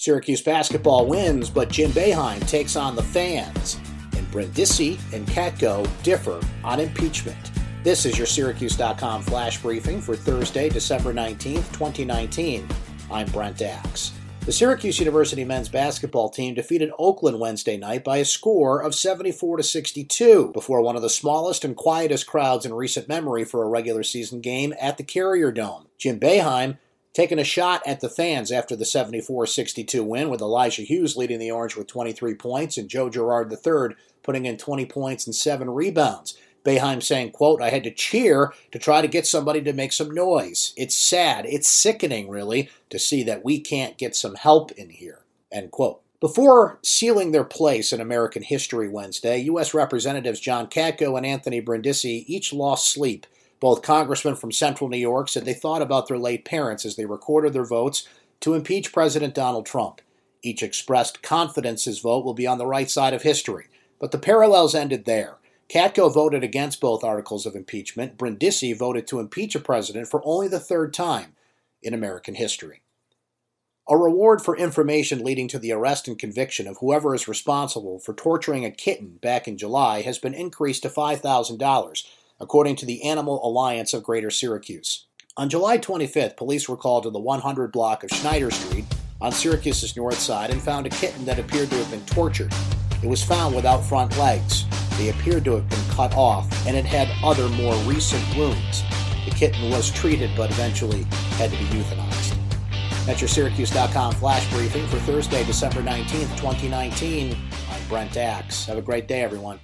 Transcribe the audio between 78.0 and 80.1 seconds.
torturing a kitten back in July